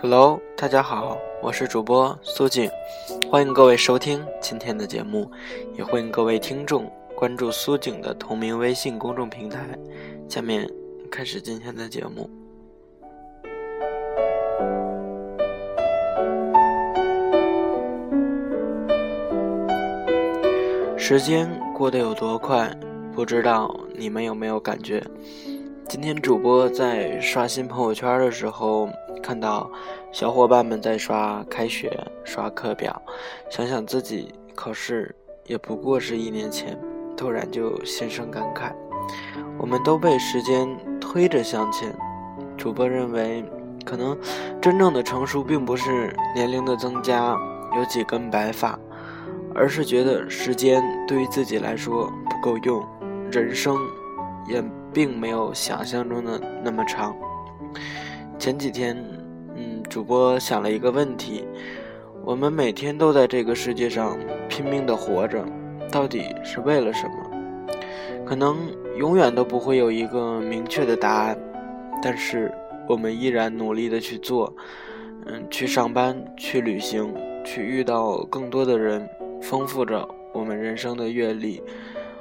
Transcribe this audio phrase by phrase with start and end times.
[0.00, 2.70] Hello，大家好，我是主播苏静，
[3.28, 5.28] 欢迎各位收听今天的节目，
[5.76, 9.66] 也欢迎各位听众关注苏静的同名微信公众平台。
[10.28, 10.70] 下面
[11.10, 12.30] 开始今天的节目。
[21.08, 22.70] 时间过得有多快，
[23.14, 25.02] 不知道你们有没有感觉？
[25.88, 28.90] 今天主播在刷新朋友圈的时候，
[29.22, 29.70] 看到
[30.12, 31.90] 小伙伴们在刷开学、
[32.24, 33.00] 刷课表，
[33.48, 36.78] 想想自己考试也不过是一年前，
[37.16, 38.70] 突然就心生感慨。
[39.58, 40.68] 我们都被时间
[41.00, 41.90] 推着向前。
[42.54, 43.42] 主播认为，
[43.82, 44.14] 可能
[44.60, 47.34] 真正的成熟并不是年龄的增加，
[47.78, 48.78] 有几根白发，
[49.58, 52.86] 而是觉得时间对于自己来说不够用，
[53.30, 53.76] 人生
[54.46, 54.62] 也。
[54.90, 57.14] 并没有想象中的那么长。
[58.38, 58.96] 前几天，
[59.54, 61.44] 嗯，主播想了一个问题：
[62.24, 65.44] 我们每天都在这个世界上拼命的活着，
[65.92, 67.76] 到底是为了什么？
[68.24, 68.56] 可能
[68.96, 71.38] 永远都不会有一个明确的答案，
[72.02, 72.50] 但是
[72.88, 74.52] 我们依然努力的去做，
[75.26, 79.06] 嗯，去上班，去旅行，去遇到更多的人，
[79.42, 81.62] 丰富着我们人生的阅历。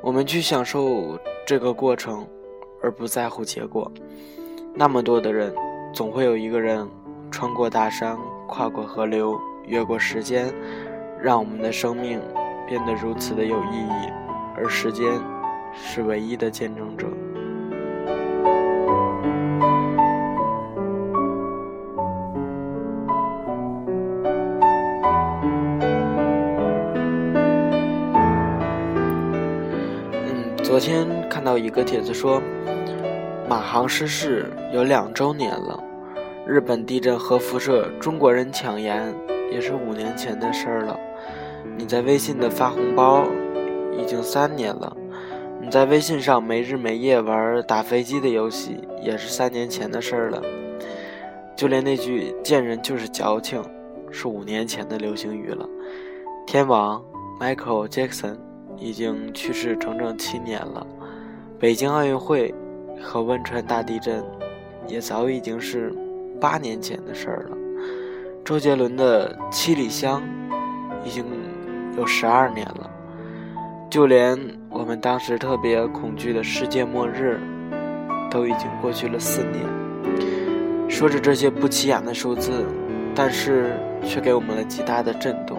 [0.00, 2.26] 我们去享受这个过程。
[2.82, 3.92] 而不在乎结果，
[4.74, 5.54] 那么多的人，
[5.92, 6.88] 总会有一个人
[7.30, 8.16] 穿过大山，
[8.48, 10.50] 跨过河流，越过时间，
[11.22, 12.18] 让我们的生命
[12.66, 14.10] 变得如此的有意义。
[14.56, 15.06] 而时间
[15.74, 17.06] 是唯一的见证者。
[30.80, 32.40] 昨天看到一个帖子说。
[33.46, 35.78] 马航失事有两周年了，
[36.46, 39.14] 日本地震核辐射，中国人抢盐
[39.52, 40.98] 也是五年前的事儿了。
[41.76, 43.26] 你在微信的发红包
[43.92, 44.96] 已经三年了，
[45.60, 50.42] 你在微信上没日没夜玩打飞机的游戏也是三年前的事儿了。
[51.54, 53.62] 就连那句“见人就是矫情”
[54.10, 55.68] 是五年前的流行语了。
[56.46, 57.04] 天王
[57.38, 58.38] Michael Jackson
[58.80, 60.84] 已经去世整整七年了。
[61.58, 62.52] 北京奥运会。
[63.02, 64.22] 和汶川大地震，
[64.86, 65.90] 也早已经是
[66.38, 67.56] 八年前的事儿了。
[68.44, 70.22] 周杰伦的《七里香》
[71.06, 71.24] 已经
[71.96, 72.90] 有十二年了。
[73.88, 77.40] 就连我们当时特别恐惧的世界末日，
[78.30, 79.64] 都已经过去了四年。
[80.86, 82.66] 说着这些不起眼的数字，
[83.14, 83.72] 但是
[84.04, 85.58] 却给我们了极大的震动。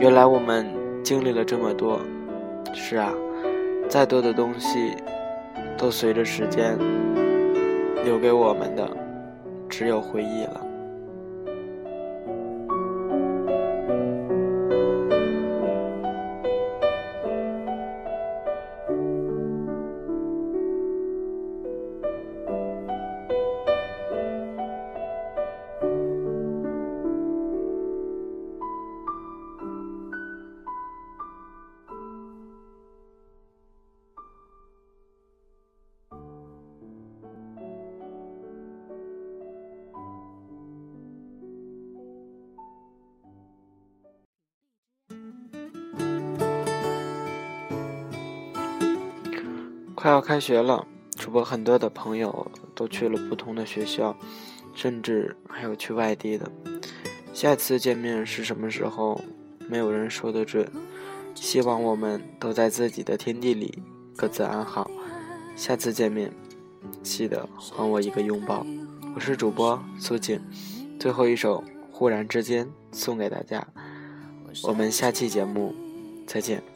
[0.00, 0.66] 原来我们
[1.04, 2.00] 经历了这么多。
[2.74, 3.12] 是啊，
[3.88, 4.94] 再多的东西。
[5.78, 6.78] 都随着时间
[8.02, 8.88] 留给我们的，
[9.68, 10.65] 只有回忆了。
[49.96, 50.86] 快要开学了，
[51.16, 54.14] 主播很多的朋友都去了不同的学校，
[54.74, 56.48] 甚至还有去外地的。
[57.32, 59.20] 下次见面是什么时候？
[59.68, 60.70] 没有人说得准。
[61.34, 63.82] 希望我们都在自己的天地里
[64.16, 64.88] 各自安好。
[65.56, 66.30] 下次见面，
[67.02, 68.64] 记得还我一个拥抱。
[69.14, 70.38] 我是主播苏锦，
[71.00, 73.66] 最后一首《忽然之间》送给大家。
[74.62, 75.74] 我们下期节目
[76.26, 76.75] 再见。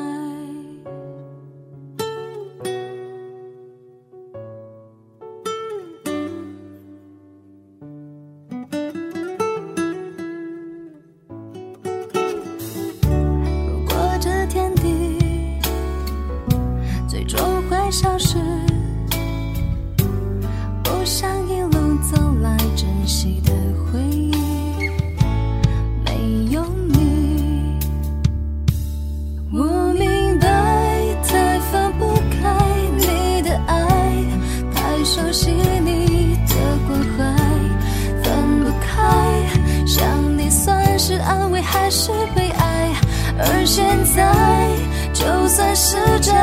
[43.73, 44.29] 现在，
[45.13, 46.35] 就算时针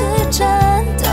[0.00, 0.46] 是真
[0.96, 1.09] 的。